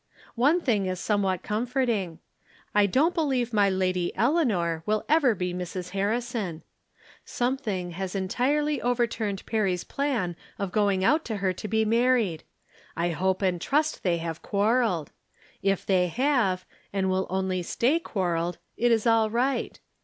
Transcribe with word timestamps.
One 0.33 0.59
thing 0.59 0.87
is 0.87 0.99
somewhat 0.99 1.43
comforting. 1.43 2.17
I 2.73 2.87
don't 2.87 3.13
be 3.13 3.21
lieve 3.21 3.53
my 3.53 3.69
Lady 3.69 4.11
Eleanor 4.15 4.81
will 4.87 5.05
ever 5.07 5.35
be 5.35 5.53
Mrs. 5.53 5.91
Har 5.91 6.09
rison, 6.09 6.63
Something 7.23 7.91
has 7.91 8.15
entirely 8.15 8.81
overturned 8.81 9.45
Perry's 9.45 9.83
plan 9.83 10.35
of 10.57 10.71
going 10.71 11.03
out 11.03 11.23
to 11.25 11.35
her 11.35 11.53
to 11.53 11.67
be 11.67 11.85
married. 11.85 12.43
I 12.97 13.09
hope 13.11 13.43
and 13.43 13.61
trust 13.61 14.01
they 14.01 14.17
have 14.17 14.41
quarreled. 14.41 15.11
If 15.61 15.85
they 15.85 16.07
have, 16.07 16.65
and 16.91 17.07
will 17.11 17.27
only 17.29 17.61
stay 17.61 17.99
quarreled, 17.99 18.57
it 18.77 18.91
is 18.91 19.05
all 19.05 19.29
right. 19.29 19.79